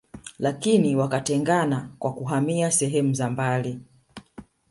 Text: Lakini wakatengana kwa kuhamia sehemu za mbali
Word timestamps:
Lakini 0.39 0.95
wakatengana 0.95 1.89
kwa 1.99 2.13
kuhamia 2.13 2.71
sehemu 2.71 3.13
za 3.13 3.29
mbali 3.29 3.79